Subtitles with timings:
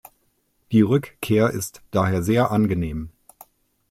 [0.71, 3.11] Die Rückkehr ist daher sehr angenehm.